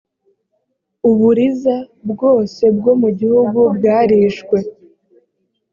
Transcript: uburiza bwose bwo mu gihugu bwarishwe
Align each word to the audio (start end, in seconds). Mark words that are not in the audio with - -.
uburiza 1.09 1.75
bwose 2.11 2.63
bwo 2.77 2.93
mu 3.01 3.09
gihugu 3.19 3.59
bwarishwe 3.75 4.57